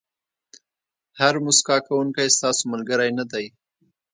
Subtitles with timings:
[1.19, 3.45] هر موسکا کوونکی ستاسو ملګری نه دی.